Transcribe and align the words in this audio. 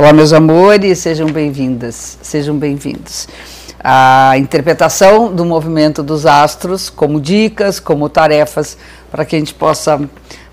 Olá, 0.00 0.14
meus 0.14 0.32
amores, 0.32 0.98
sejam 1.00 1.26
bem-vindas, 1.26 2.16
sejam 2.22 2.56
bem-vindos. 2.56 3.28
A 3.84 4.32
interpretação 4.38 5.30
do 5.30 5.44
movimento 5.44 6.02
dos 6.02 6.24
astros 6.24 6.88
como 6.88 7.20
dicas, 7.20 7.78
como 7.78 8.08
tarefas, 8.08 8.78
para 9.10 9.26
que 9.26 9.36
a 9.36 9.38
gente 9.38 9.52
possa 9.52 10.00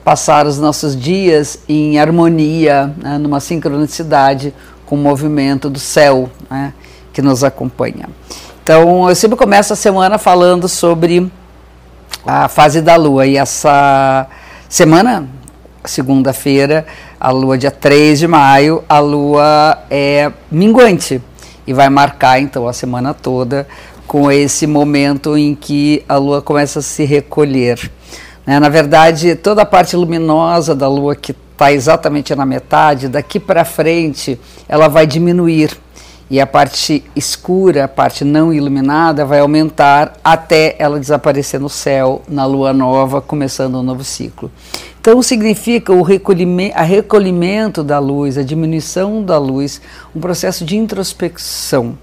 passar 0.04 0.46
os 0.46 0.60
nossos 0.60 1.00
dias 1.00 1.60
em 1.66 1.98
harmonia, 1.98 2.94
né, 2.98 3.18
numa 3.18 3.40
sincronicidade 3.40 4.54
com 4.86 4.96
o 4.96 5.00
movimento 5.00 5.70
do 5.70 5.80
céu 5.80 6.30
né, 6.52 6.74
que 7.14 7.22
nos 7.22 7.42
acompanha. 7.42 8.10
Então, 8.62 9.08
eu 9.08 9.16
sempre 9.16 9.38
começo 9.38 9.72
a 9.72 9.78
semana 9.78 10.18
falando 10.18 10.68
sobre 10.68 11.32
a 12.26 12.50
fase 12.50 12.82
da 12.82 12.98
lua 12.98 13.26
e 13.26 13.38
essa 13.38 14.28
semana, 14.68 15.26
segunda-feira, 15.86 16.86
a 17.20 17.32
lua 17.32 17.58
dia 17.58 17.72
3 17.72 18.20
de 18.20 18.28
maio, 18.28 18.84
a 18.88 19.00
lua 19.00 19.78
é 19.90 20.32
minguante 20.52 21.22
e 21.66 21.74
vai 21.74 21.90
marcar 21.90 22.40
então 22.40 22.68
a 22.68 22.74
semana 22.74 23.14
toda 23.14 23.68
com 24.08 24.32
esse 24.32 24.66
momento 24.66 25.38
em 25.38 25.54
que 25.54 26.04
a 26.08 26.18
lua 26.18 26.42
começa 26.42 26.80
a 26.80 26.82
se 26.82 27.04
recolher. 27.04 27.92
Né? 28.46 28.60
Na 28.60 28.70
verdade, 28.70 29.36
toda 29.36 29.64
a 29.64 29.66
parte 29.66 29.96
luminosa 29.96 30.74
da 30.74 30.88
lua 30.88 31.16
que 31.16 31.36
está 31.52 31.74
exatamente 31.74 32.34
na 32.34 32.46
metade, 32.46 33.10
daqui 33.10 33.40
para 33.40 33.66
frente, 33.66 34.40
ela 34.70 34.88
vai 34.88 35.06
diminuir 35.06 35.78
e 36.30 36.40
a 36.42 36.48
parte 36.48 37.04
escura, 37.16 37.86
a 37.86 37.88
parte 37.88 38.26
não 38.26 38.54
iluminada, 38.54 39.26
vai 39.26 39.40
aumentar 39.40 40.14
até 40.24 40.76
ela 40.78 41.00
desaparecer 41.00 41.60
no 41.60 41.70
céu, 41.70 42.22
na 42.28 42.46
lua 42.46 42.74
nova, 42.74 43.22
começando 43.22 43.80
um 43.80 43.84
novo 43.84 44.04
ciclo. 44.04 44.52
Então, 45.08 45.22
significa 45.22 45.94
o 45.94 46.02
recolhimento, 46.02 46.78
a 46.78 46.82
recolhimento 46.82 47.82
da 47.82 47.98
luz, 47.98 48.38
a 48.38 48.44
diminuição 48.44 49.24
da 49.24 49.38
luz, 49.38 49.80
um 50.14 50.20
processo 50.20 50.66
de 50.66 50.76
introspecção. 50.76 51.98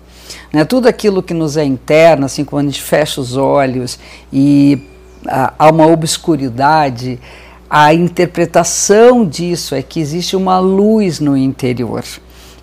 Né? 0.51 0.65
Tudo 0.65 0.89
aquilo 0.89 1.23
que 1.23 1.35
nos 1.35 1.59
é 1.59 1.65
interno, 1.65 2.25
assim, 2.25 2.47
quando 2.47 2.69
a 2.69 2.71
gente 2.71 2.81
fecha 2.81 3.21
os 3.21 3.37
olhos 3.37 3.99
e 4.33 4.79
ah, 5.29 5.53
há 5.59 5.71
uma 5.71 5.87
obscuridade, 5.87 7.21
a 7.69 7.93
interpretação 7.93 9.27
disso 9.27 9.75
é 9.75 9.83
que 9.83 10.01
existe 10.01 10.35
uma 10.35 10.59
luz 10.59 11.21
no 11.21 11.37
interior 11.37 12.05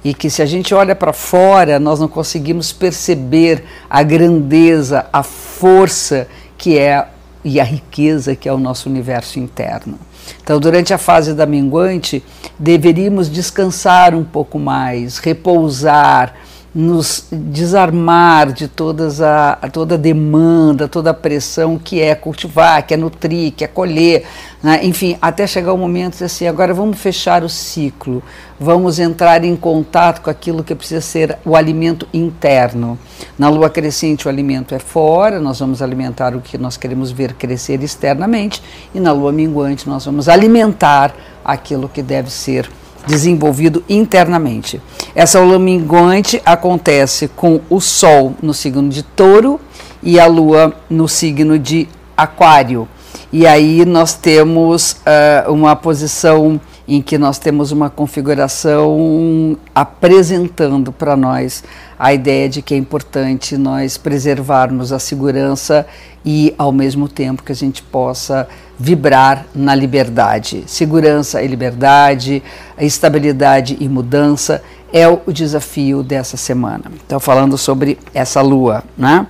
e 0.04 0.12
que 0.12 0.28
se 0.28 0.42
a 0.42 0.48
gente 0.48 0.74
olha 0.74 0.96
para 0.96 1.14
fora, 1.14 1.80
nós 1.80 2.00
não 2.00 2.08
conseguimos 2.08 2.74
perceber 2.74 3.64
a 3.88 4.02
grandeza, 4.02 5.06
a 5.14 5.22
força 5.22 6.28
que 6.58 6.80
é 6.80 7.11
e 7.44 7.60
a 7.60 7.64
riqueza 7.64 8.36
que 8.36 8.48
é 8.48 8.54
o 8.54 8.58
nosso 8.58 8.90
universo 8.90 9.40
interno. 9.40 9.98
Então, 10.42 10.60
durante 10.60 10.94
a 10.94 10.98
fase 10.98 11.34
da 11.34 11.46
minguante, 11.46 12.24
deveríamos 12.58 13.30
descansar 13.30 14.14
um 14.14 14.24
pouco 14.24 14.60
mais, 14.60 15.18
repousar, 15.18 16.36
nos 16.74 17.26
desarmar 17.30 18.54
de 18.54 18.66
todas 18.66 19.22
a, 19.22 19.58
toda 19.74 19.96
a 19.96 19.98
demanda, 19.98 20.88
toda 20.88 21.10
a 21.10 21.14
pressão 21.14 21.78
que 21.78 22.00
é 22.02 22.16
cultivar, 22.16 22.86
que 22.88 22.94
é 22.94 22.98
nutrir, 22.98 23.52
que 23.52 23.66
é 23.66 23.68
colher, 23.68 24.26
né? 24.64 24.80
enfim, 24.82 25.18
até 25.22 25.46
chegar 25.46 25.74
o 25.74 25.78
momento 25.78 26.18
de 26.18 26.24
assim, 26.24 26.48
agora 26.48 26.74
vamos 26.74 26.98
fechar 26.98 27.44
o 27.44 27.50
ciclo, 27.50 28.24
vamos 28.58 29.00
entrar 29.00 29.44
em 29.44 29.54
contato 29.56 30.22
com 30.22 30.30
aquilo 30.30 30.64
que 30.64 30.74
precisa 30.74 31.02
ser 31.02 31.38
o 31.44 31.58
alimento 31.58 32.08
interno. 32.14 32.98
Na 33.38 33.50
lua 33.50 33.70
crescente 33.70 34.28
o 34.28 34.30
alimento 34.30 34.74
é 34.74 34.80
fora, 34.80 35.42
nós 35.42 35.60
vamos 35.60 35.82
alimentar 35.82 36.34
o 36.34 36.40
que 36.40 36.58
nós 36.58 36.78
queremos 36.78 37.12
ver 37.12 37.34
crescer 37.34 37.84
externamente, 37.84 38.64
e 38.96 39.00
na 39.00 39.12
lua 39.12 39.34
minguante 39.34 39.90
nós 39.90 40.06
vamos 40.06 40.30
alimentar 40.30 41.14
aquilo 41.44 41.90
que 41.90 42.02
deve 42.02 42.30
ser 42.30 42.70
desenvolvido 43.08 43.84
internamente. 43.90 44.82
Essa 45.16 45.40
lua 45.40 45.60
minguante 45.60 46.42
acontece 46.46 47.28
com 47.28 47.62
o 47.70 47.80
Sol 47.80 48.36
no 48.42 48.54
signo 48.54 48.90
de 48.90 49.04
Touro 49.04 49.60
e 50.02 50.20
a 50.20 50.26
Lua 50.26 50.74
no 50.90 51.08
signo 51.08 51.60
de 51.60 51.88
Aquário. 52.16 52.88
E 53.32 53.48
aí 53.48 53.86
nós 53.86 54.14
temos 54.14 54.94
uh, 54.94 55.52
uma 55.52 55.76
posição 55.76 56.60
em 56.88 57.02
que 57.02 57.18
nós 57.18 57.38
temos 57.38 57.72
uma 57.72 57.90
configuração 57.90 59.58
apresentando 59.74 60.92
para 60.92 61.16
nós 61.16 61.64
a 61.98 62.14
ideia 62.14 62.50
de 62.50 62.62
que 62.62 62.74
é 62.74 62.78
importante 62.78 63.56
nós 63.58 63.98
preservarmos 63.98 64.92
a 64.92 65.00
segurança 65.00 65.86
e, 66.26 66.54
ao 66.58 66.72
mesmo 66.72 67.08
tempo, 67.08 67.44
que 67.44 67.52
a 67.52 67.56
gente 67.56 67.82
possa 67.84 68.48
vibrar 68.78 69.46
na 69.54 69.76
liberdade. 69.76 70.64
Segurança 70.66 71.42
e 71.42 71.48
liberdade, 71.48 72.42
estabilidade 72.80 73.78
e 73.80 73.88
mudança 73.88 74.64
é 74.94 75.08
o 75.08 75.22
desafio 75.32 76.04
dessa 76.04 76.38
semana. 76.38 76.86
Então, 77.06 77.20
falando 77.20 77.58
sobre 77.58 77.98
essa 78.14 78.42
lua, 78.42 78.84
né? 78.98 79.28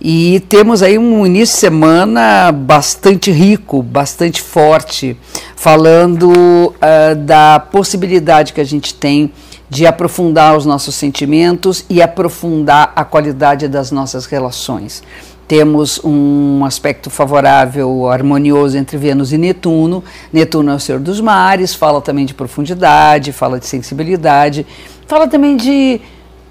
E 0.00 0.40
temos 0.48 0.82
aí 0.82 0.98
um 0.98 1.24
início 1.26 1.54
de 1.54 1.60
semana 1.60 2.50
bastante 2.52 3.30
rico, 3.30 3.82
bastante 3.82 4.40
forte, 4.40 5.16
falando 5.54 6.28
uh, 6.30 7.16
da 7.16 7.60
possibilidade 7.60 8.52
que 8.52 8.60
a 8.60 8.64
gente 8.64 8.94
tem 8.94 9.32
de 9.68 9.86
aprofundar 9.86 10.56
os 10.56 10.66
nossos 10.66 10.94
sentimentos 10.94 11.84
e 11.88 12.02
aprofundar 12.02 12.92
a 12.94 13.04
qualidade 13.04 13.68
das 13.68 13.90
nossas 13.90 14.26
relações. 14.26 15.02
Temos 15.48 16.00
um 16.04 16.64
aspecto 16.64 17.10
favorável, 17.10 18.08
harmonioso 18.08 18.76
entre 18.76 18.96
Vênus 18.96 19.32
e 19.32 19.38
Netuno. 19.38 20.02
Netuno 20.32 20.72
é 20.72 20.74
o 20.74 20.80
Senhor 20.80 21.00
dos 21.00 21.20
Mares, 21.20 21.74
fala 21.74 22.00
também 22.00 22.24
de 22.24 22.32
profundidade, 22.32 23.32
fala 23.32 23.58
de 23.58 23.66
sensibilidade, 23.66 24.66
fala 25.06 25.28
também 25.28 25.56
de 25.56 26.00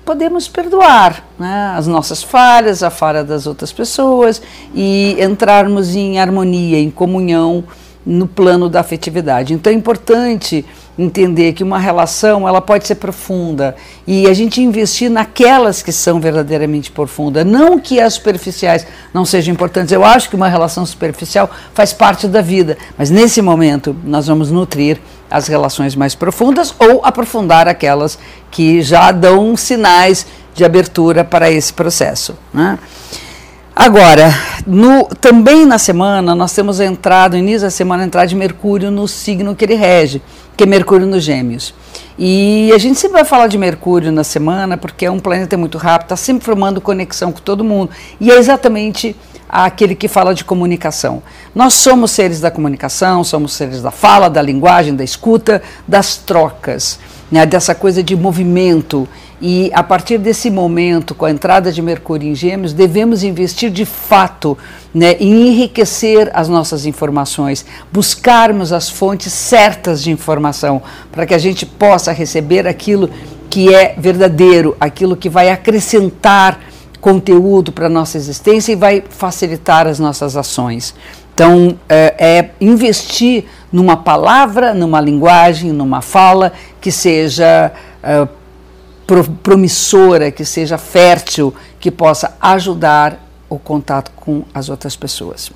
podemos 0.05 0.47
perdoar 0.47 1.23
né, 1.37 1.73
as 1.77 1.87
nossas 1.87 2.23
falhas, 2.23 2.83
a 2.83 2.89
falha 2.89 3.23
das 3.23 3.47
outras 3.47 3.71
pessoas 3.71 4.41
e 4.73 5.15
entrarmos 5.19 5.95
em 5.95 6.19
harmonia, 6.19 6.79
em 6.79 6.89
comunhão 6.89 7.63
no 8.05 8.27
plano 8.27 8.67
da 8.67 8.79
afetividade. 8.79 9.53
Então 9.53 9.71
é 9.71 9.75
importante 9.75 10.65
entender 10.97 11.53
que 11.53 11.63
uma 11.63 11.79
relação 11.79 12.47
ela 12.47 12.59
pode 12.59 12.85
ser 12.85 12.95
profunda 12.95 13.75
e 14.05 14.27
a 14.27 14.33
gente 14.33 14.61
investir 14.61 15.09
naquelas 15.09 15.81
que 15.81 15.91
são 15.91 16.19
verdadeiramente 16.19 16.91
profundas, 16.91 17.45
não 17.45 17.79
que 17.79 17.99
as 17.99 18.15
superficiais 18.15 18.85
não 19.13 19.23
sejam 19.23 19.53
importantes. 19.53 19.91
Eu 19.91 20.03
acho 20.03 20.29
que 20.29 20.35
uma 20.35 20.47
relação 20.47 20.85
superficial 20.85 21.49
faz 21.73 21.93
parte 21.93 22.27
da 22.27 22.41
vida, 22.41 22.77
mas 22.97 23.09
nesse 23.09 23.41
momento 23.41 23.95
nós 24.03 24.27
vamos 24.27 24.51
nutrir 24.51 24.99
as 25.31 25.47
relações 25.47 25.95
mais 25.95 26.13
profundas 26.13 26.75
ou 26.77 27.01
aprofundar 27.03 27.67
aquelas 27.67 28.19
que 28.51 28.81
já 28.81 29.11
dão 29.11 29.55
sinais 29.55 30.27
de 30.53 30.65
abertura 30.65 31.23
para 31.23 31.49
esse 31.49 31.71
processo. 31.71 32.37
Né? 32.53 32.77
Agora, 33.73 34.33
no, 34.67 35.05
também 35.21 35.65
na 35.65 35.77
semana, 35.77 36.35
nós 36.35 36.53
temos 36.53 36.81
entrado, 36.81 37.37
início 37.37 37.61
da 37.61 37.71
semana, 37.71 38.03
a 38.03 38.05
entrada 38.05 38.27
de 38.27 38.35
Mercúrio 38.35 38.91
no 38.91 39.07
signo 39.07 39.55
que 39.55 39.63
ele 39.63 39.75
rege, 39.75 40.21
que 40.61 40.65
é 40.65 40.67
Mercúrio 40.67 41.07
nos 41.07 41.23
Gêmeos. 41.23 41.73
E 42.19 42.71
a 42.71 42.77
gente 42.77 42.99
sempre 42.99 43.13
vai 43.13 43.25
falar 43.25 43.47
de 43.47 43.57
Mercúrio 43.57 44.11
na 44.11 44.23
semana, 44.23 44.77
porque 44.77 45.07
é 45.07 45.09
um 45.09 45.19
planeta 45.19 45.57
muito 45.57 45.75
rápido, 45.79 46.05
está 46.05 46.15
sempre 46.15 46.45
formando 46.45 46.79
conexão 46.79 47.31
com 47.31 47.39
todo 47.39 47.63
mundo. 47.63 47.89
E 48.19 48.29
é 48.29 48.37
exatamente 48.37 49.15
aquele 49.49 49.95
que 49.95 50.07
fala 50.07 50.35
de 50.35 50.45
comunicação. 50.45 51.23
Nós 51.55 51.73
somos 51.73 52.11
seres 52.11 52.39
da 52.39 52.51
comunicação, 52.51 53.23
somos 53.23 53.53
seres 53.53 53.81
da 53.81 53.89
fala, 53.89 54.29
da 54.29 54.39
linguagem, 54.39 54.95
da 54.95 55.03
escuta, 55.03 55.63
das 55.87 56.15
trocas, 56.15 56.99
né, 57.31 57.43
dessa 57.43 57.73
coisa 57.73 58.03
de 58.03 58.15
movimento 58.15 59.09
e 59.41 59.71
a 59.73 59.81
partir 59.81 60.19
desse 60.19 60.51
momento, 60.51 61.15
com 61.15 61.25
a 61.25 61.31
entrada 61.31 61.71
de 61.71 61.81
Mercúrio 61.81 62.29
em 62.29 62.35
Gêmeos, 62.35 62.73
devemos 62.73 63.23
investir 63.23 63.71
de 63.71 63.85
fato 63.85 64.55
né, 64.93 65.15
em 65.19 65.47
enriquecer 65.47 66.29
as 66.31 66.47
nossas 66.47 66.85
informações, 66.85 67.65
buscarmos 67.91 68.71
as 68.71 68.87
fontes 68.87 69.33
certas 69.33 70.03
de 70.03 70.11
informação, 70.11 70.79
para 71.11 71.25
que 71.25 71.33
a 71.33 71.39
gente 71.39 71.65
possa 71.65 72.11
receber 72.11 72.67
aquilo 72.67 73.09
que 73.49 73.73
é 73.73 73.95
verdadeiro, 73.97 74.77
aquilo 74.79 75.17
que 75.17 75.27
vai 75.27 75.49
acrescentar 75.49 76.59
conteúdo 76.99 77.71
para 77.71 77.87
a 77.87 77.89
nossa 77.89 78.17
existência 78.17 78.73
e 78.73 78.75
vai 78.75 79.03
facilitar 79.09 79.87
as 79.87 79.97
nossas 79.97 80.37
ações. 80.37 80.93
Então, 81.33 81.79
é, 81.89 82.13
é, 82.19 82.49
investir 82.61 83.45
numa 83.71 83.97
palavra, 83.97 84.75
numa 84.75 85.01
linguagem, 85.01 85.71
numa 85.71 86.01
fala 86.01 86.53
que 86.79 86.91
seja 86.91 87.71
é, 88.03 88.27
promissora, 89.43 90.31
que 90.31 90.45
seja 90.45 90.77
fértil, 90.77 91.53
que 91.79 91.91
possa 91.91 92.35
ajudar 92.39 93.19
o 93.49 93.59
contato 93.59 94.11
com 94.15 94.43
as 94.53 94.69
outras 94.69 94.95
pessoas. 94.95 95.51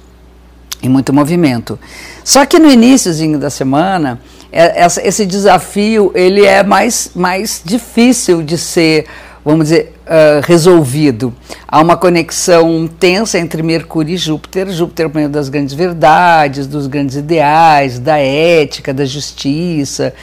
E 0.81 0.90
muito 0.90 1.13
movimento. 1.13 1.80
Só 2.24 2.46
que 2.46 2.60
no 2.60 2.69
iníciozinho 2.69 3.40
da 3.40 3.50
semana, 3.50 4.19
é, 4.52 4.86
esse 5.04 5.25
desafio 5.25 6.12
ele 6.13 6.46
é 6.46 6.63
mais, 6.63 7.12
mais 7.16 7.62
difícil 7.63 8.44
de 8.44 8.57
ser, 8.57 9.06
vamos 9.44 9.69
dizer, 9.69 9.96
uh, 10.06 10.46
resolvido. 10.46 11.34
Há 11.68 11.81
uma 11.81 11.96
conexão 11.96 12.88
tensa 12.88 13.40
entre 13.40 13.63
Mercúrio 13.63 14.13
e 14.13 14.18
Júpiter. 14.18 14.69
Júpiter 14.69 15.06
é 15.06 15.19
uma 15.19 15.30
das 15.30 15.50
grandes 15.50 15.74
verdades, 15.74 16.68
dos 16.68 16.88
grandes 16.88 17.16
ideais, 17.16 17.98
da 17.98 18.18
ética, 18.18 18.94
da 18.94 19.06
justiça 19.06 20.13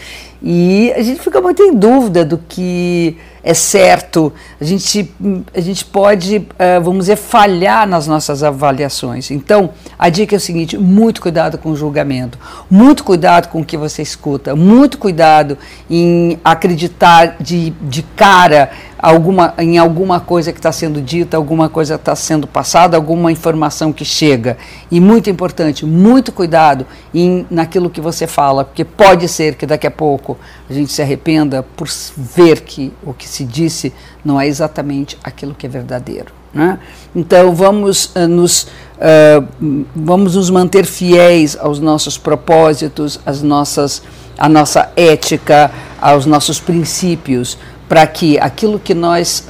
E 0.42 0.92
a 0.96 1.02
gente 1.02 1.20
fica 1.20 1.40
muito 1.40 1.62
em 1.62 1.74
dúvida 1.74 2.24
do 2.24 2.36
que 2.36 3.16
é 3.44 3.54
certo, 3.54 4.32
a 4.60 4.64
gente, 4.64 5.12
a 5.52 5.60
gente 5.60 5.84
pode, 5.84 6.36
uh, 6.36 6.80
vamos 6.82 7.00
dizer, 7.00 7.16
falhar 7.16 7.88
nas 7.88 8.06
nossas 8.06 8.44
avaliações. 8.44 9.32
Então, 9.32 9.70
a 9.98 10.08
dica 10.08 10.36
é 10.36 10.38
o 10.38 10.40
seguinte: 10.40 10.78
muito 10.78 11.20
cuidado 11.20 11.58
com 11.58 11.70
o 11.70 11.76
julgamento, 11.76 12.38
muito 12.70 13.02
cuidado 13.02 13.48
com 13.48 13.60
o 13.60 13.64
que 13.64 13.76
você 13.76 14.00
escuta, 14.00 14.54
muito 14.54 14.96
cuidado 14.96 15.58
em 15.90 16.38
acreditar 16.44 17.36
de, 17.40 17.70
de 17.82 18.02
cara 18.02 18.70
alguma, 19.02 19.52
em 19.58 19.78
alguma 19.78 20.20
coisa 20.20 20.52
que 20.52 20.60
está 20.60 20.70
sendo 20.70 21.02
dita, 21.02 21.36
alguma 21.36 21.68
coisa 21.68 21.96
está 21.96 22.14
sendo 22.14 22.46
passada, 22.46 22.96
alguma 22.96 23.32
informação 23.32 23.92
que 23.92 24.04
chega. 24.04 24.56
E 24.88 25.00
muito 25.00 25.28
importante, 25.28 25.84
muito 25.84 26.30
cuidado 26.30 26.86
em, 27.12 27.44
naquilo 27.50 27.90
que 27.90 28.00
você 28.00 28.28
fala, 28.28 28.64
porque 28.64 28.84
pode 28.84 29.26
ser 29.26 29.56
que 29.56 29.66
daqui 29.66 29.88
a 29.88 29.90
pouco 29.90 30.38
a 30.70 30.72
gente 30.72 30.92
se 30.92 31.02
arrependa 31.02 31.64
por 31.76 31.88
ver 32.16 32.60
que 32.60 32.92
o 33.04 33.12
que 33.12 33.28
se 33.28 33.44
disse 33.44 33.92
não 34.24 34.40
é 34.40 34.46
exatamente 34.46 35.18
aquilo 35.24 35.52
que 35.52 35.66
é 35.66 35.68
verdadeiro. 35.68 36.32
Né? 36.54 36.78
Então 37.16 37.54
vamos 37.54 38.06
uh, 38.14 38.28
nos 38.28 38.64
uh, 38.64 39.84
vamos 39.96 40.36
nos 40.36 40.50
manter 40.50 40.84
fiéis 40.84 41.56
aos 41.58 41.80
nossos 41.80 42.18
propósitos, 42.18 43.18
às 43.24 43.42
nossas, 43.42 44.02
à 44.38 44.50
nossa 44.50 44.92
ética, 44.94 45.70
aos 46.00 46.26
nossos 46.26 46.60
princípios, 46.60 47.56
para 47.92 48.06
que 48.06 48.38
aquilo 48.38 48.78
que 48.78 48.94
nós 48.94 49.44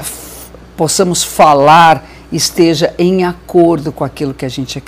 possamos 0.77 1.23
falar 1.23 2.05
esteja 2.33 2.93
em 2.99 3.23
acordo 3.23 3.93
com 3.93 4.03
aquilo 4.03 4.35
que 4.35 4.45
a 4.45 4.49
gente 4.49 4.83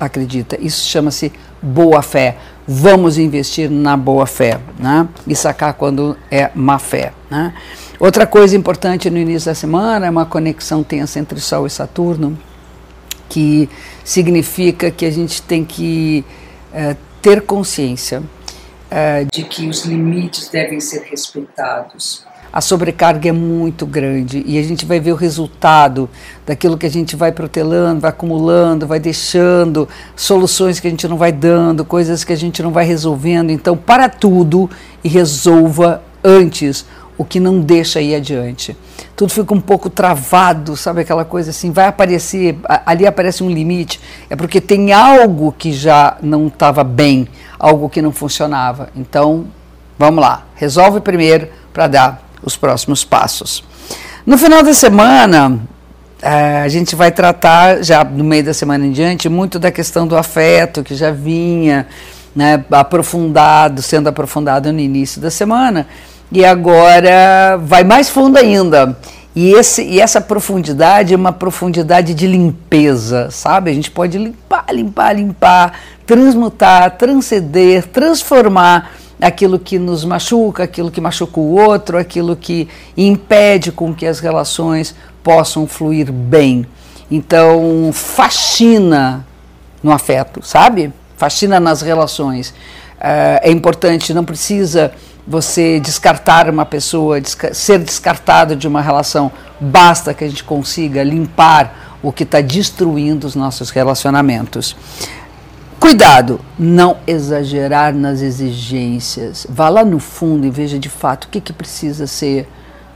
acredita. 0.00 0.58
Isso 0.58 0.88
chama-se 0.88 1.30
boa 1.60 2.00
fé. 2.00 2.38
Vamos 2.66 3.18
investir 3.18 3.70
na 3.70 3.94
boa 3.94 4.24
fé 4.24 4.58
né? 4.78 5.06
e 5.26 5.36
sacar 5.36 5.74
quando 5.74 6.16
é 6.30 6.50
má 6.54 6.78
fé. 6.78 7.12
Né? 7.30 7.52
Outra 8.00 8.26
coisa 8.26 8.56
importante 8.56 9.10
no 9.10 9.18
início 9.18 9.50
da 9.50 9.54
semana 9.54 10.06
é 10.06 10.10
uma 10.10 10.24
conexão 10.24 10.82
tensa 10.82 11.18
entre 11.20 11.38
Sol 11.40 11.66
e 11.66 11.70
Saturno, 11.70 12.38
que 13.28 13.68
significa 14.02 14.90
que 14.90 15.04
a 15.04 15.10
gente 15.10 15.42
tem 15.42 15.62
que 15.62 16.24
é, 16.72 16.96
ter 17.20 17.42
consciência 17.42 18.22
é, 18.90 19.26
de 19.30 19.42
que 19.42 19.68
os 19.68 19.84
limites 19.84 20.48
devem 20.48 20.80
ser 20.80 21.02
respeitados 21.02 22.24
a 22.54 22.60
sobrecarga 22.60 23.30
é 23.30 23.32
muito 23.32 23.84
grande 23.84 24.44
e 24.46 24.56
a 24.60 24.62
gente 24.62 24.86
vai 24.86 25.00
ver 25.00 25.10
o 25.10 25.16
resultado 25.16 26.08
daquilo 26.46 26.78
que 26.78 26.86
a 26.86 26.90
gente 26.90 27.16
vai 27.16 27.32
protelando, 27.32 28.02
vai 28.02 28.10
acumulando, 28.10 28.86
vai 28.86 29.00
deixando, 29.00 29.88
soluções 30.14 30.78
que 30.78 30.86
a 30.86 30.90
gente 30.90 31.08
não 31.08 31.16
vai 31.16 31.32
dando, 31.32 31.84
coisas 31.84 32.22
que 32.22 32.32
a 32.32 32.36
gente 32.36 32.62
não 32.62 32.70
vai 32.70 32.84
resolvendo. 32.84 33.50
Então, 33.50 33.76
para 33.76 34.08
tudo 34.08 34.70
e 35.02 35.08
resolva 35.08 36.00
antes 36.22 36.86
o 37.18 37.24
que 37.24 37.40
não 37.40 37.58
deixa 37.58 38.00
ir 38.00 38.14
adiante. 38.14 38.76
Tudo 39.16 39.32
fica 39.32 39.52
um 39.52 39.60
pouco 39.60 39.90
travado, 39.90 40.76
sabe 40.76 41.00
aquela 41.00 41.24
coisa 41.24 41.50
assim, 41.50 41.72
vai 41.72 41.86
aparecer, 41.86 42.56
ali 42.86 43.04
aparece 43.04 43.42
um 43.42 43.50
limite, 43.50 44.00
é 44.30 44.36
porque 44.36 44.60
tem 44.60 44.92
algo 44.92 45.52
que 45.58 45.72
já 45.72 46.18
não 46.22 46.46
estava 46.46 46.84
bem, 46.84 47.26
algo 47.58 47.88
que 47.88 48.00
não 48.00 48.12
funcionava. 48.12 48.90
Então, 48.94 49.46
vamos 49.98 50.22
lá, 50.22 50.46
resolve 50.54 51.00
primeiro 51.00 51.48
para 51.72 51.88
dar 51.88 52.23
os 52.44 52.56
próximos 52.56 53.04
passos. 53.04 53.64
No 54.26 54.38
final 54.38 54.62
da 54.62 54.72
semana, 54.72 55.60
eh, 56.22 56.62
a 56.62 56.68
gente 56.68 56.96
vai 56.96 57.12
tratar, 57.12 57.82
já 57.82 58.02
no 58.04 58.24
meio 58.24 58.44
da 58.44 58.54
semana 58.54 58.86
em 58.86 58.92
diante, 58.92 59.28
muito 59.28 59.58
da 59.58 59.70
questão 59.70 60.06
do 60.06 60.16
afeto, 60.16 60.82
que 60.82 60.94
já 60.94 61.10
vinha 61.10 61.86
né, 62.34 62.64
aprofundado, 62.70 63.82
sendo 63.82 64.08
aprofundado 64.08 64.72
no 64.72 64.80
início 64.80 65.20
da 65.20 65.30
semana, 65.30 65.86
e 66.32 66.44
agora 66.44 67.58
vai 67.62 67.84
mais 67.84 68.08
fundo 68.08 68.38
ainda. 68.38 68.96
E, 69.36 69.52
esse, 69.52 69.82
e 69.82 70.00
essa 70.00 70.20
profundidade 70.20 71.12
é 71.12 71.16
uma 71.16 71.32
profundidade 71.32 72.14
de 72.14 72.26
limpeza, 72.26 73.30
sabe? 73.30 73.70
A 73.70 73.74
gente 73.74 73.90
pode 73.90 74.16
limpar, 74.16 74.64
limpar, 74.72 75.12
limpar, 75.12 75.80
transmutar, 76.06 76.92
transcender, 76.92 77.84
transformar 77.88 78.92
aquilo 79.20 79.58
que 79.58 79.78
nos 79.78 80.04
machuca, 80.04 80.64
aquilo 80.64 80.90
que 80.90 81.00
machuca 81.00 81.40
o 81.40 81.54
outro, 81.54 81.98
aquilo 81.98 82.36
que 82.36 82.68
impede 82.96 83.72
com 83.72 83.94
que 83.94 84.06
as 84.06 84.20
relações 84.20 84.94
possam 85.22 85.66
fluir 85.66 86.12
bem. 86.12 86.66
Então, 87.10 87.90
faxina 87.92 89.26
no 89.82 89.92
afeto, 89.92 90.40
sabe? 90.44 90.92
Faxina 91.16 91.60
nas 91.60 91.82
relações. 91.82 92.50
Uh, 92.50 93.40
é 93.42 93.50
importante, 93.50 94.14
não 94.14 94.24
precisa 94.24 94.92
você 95.26 95.80
descartar 95.80 96.48
uma 96.50 96.66
pessoa, 96.66 97.18
ser 97.52 97.78
descartado 97.78 98.54
de 98.54 98.68
uma 98.68 98.82
relação, 98.82 99.32
basta 99.58 100.12
que 100.12 100.24
a 100.24 100.28
gente 100.28 100.44
consiga 100.44 101.02
limpar 101.02 101.98
o 102.02 102.12
que 102.12 102.24
está 102.24 102.40
destruindo 102.40 103.26
os 103.26 103.34
nossos 103.34 103.70
relacionamentos. 103.70 104.76
Cuidado, 105.84 106.40
não 106.58 106.96
exagerar 107.06 107.94
nas 107.94 108.22
exigências. 108.22 109.46
Vá 109.46 109.68
lá 109.68 109.84
no 109.84 109.98
fundo 109.98 110.46
e 110.46 110.50
veja 110.50 110.78
de 110.78 110.88
fato 110.88 111.24
o 111.24 111.28
que, 111.28 111.42
que 111.42 111.52
precisa 111.52 112.06
ser 112.06 112.48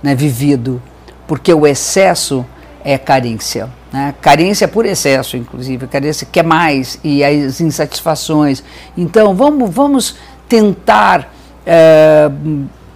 né, 0.03 0.15
vivido, 0.15 0.81
porque 1.27 1.53
o 1.53 1.67
excesso 1.67 2.47
é 2.83 2.97
carência. 2.97 3.69
Né? 3.93 4.15
Carência 4.23 4.67
por 4.67 4.87
excesso, 4.87 5.37
inclusive, 5.37 5.87
carência 5.87 6.27
quer 6.33 6.43
mais 6.43 6.99
e 7.05 7.23
as 7.23 7.61
insatisfações. 7.61 8.65
Então, 8.97 9.35
vamos, 9.35 9.69
vamos 9.69 10.17
tentar 10.49 11.31
é, 11.67 12.31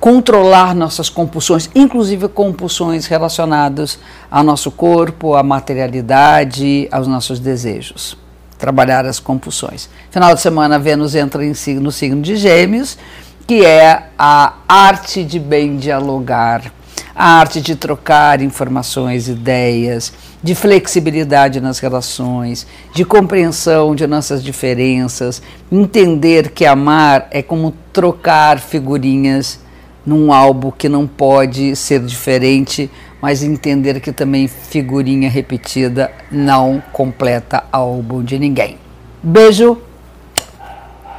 controlar 0.00 0.74
nossas 0.74 1.10
compulsões, 1.10 1.68
inclusive 1.74 2.28
compulsões 2.28 3.04
relacionadas 3.04 3.98
ao 4.30 4.42
nosso 4.42 4.70
corpo, 4.70 5.34
à 5.34 5.42
materialidade, 5.42 6.88
aos 6.90 7.06
nossos 7.06 7.38
desejos 7.38 8.21
trabalhar 8.62 9.04
as 9.04 9.18
compulsões. 9.18 9.88
Final 10.08 10.36
de 10.36 10.40
semana, 10.40 10.78
Vênus 10.78 11.16
entra 11.16 11.44
em 11.44 11.52
no 11.80 11.90
signo 11.90 12.22
de 12.22 12.36
Gêmeos, 12.36 12.96
que 13.44 13.64
é 13.64 14.10
a 14.16 14.52
arte 14.68 15.24
de 15.24 15.40
bem 15.40 15.76
dialogar, 15.76 16.72
a 17.12 17.40
arte 17.40 17.60
de 17.60 17.74
trocar 17.74 18.40
informações, 18.40 19.26
ideias, 19.26 20.12
de 20.40 20.54
flexibilidade 20.54 21.60
nas 21.60 21.80
relações, 21.80 22.64
de 22.94 23.04
compreensão 23.04 23.96
de 23.96 24.06
nossas 24.06 24.44
diferenças, 24.44 25.42
entender 25.70 26.50
que 26.50 26.64
amar 26.64 27.26
é 27.32 27.42
como 27.42 27.74
trocar 27.92 28.60
figurinhas 28.60 29.58
num 30.06 30.32
álbum 30.32 30.70
que 30.70 30.88
não 30.88 31.04
pode 31.04 31.74
ser 31.74 31.98
diferente 31.98 32.88
mas 33.22 33.44
entender 33.44 34.00
que 34.00 34.12
também 34.12 34.48
figurinha 34.48 35.30
repetida 35.30 36.10
não 36.28 36.82
completa 36.92 37.62
álbum 37.70 38.22
de 38.22 38.36
ninguém. 38.36 38.76
Beijo 39.22 39.80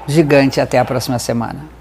gigante 0.06 0.60
até 0.60 0.78
a 0.78 0.84
próxima 0.84 1.18
semana. 1.18 1.73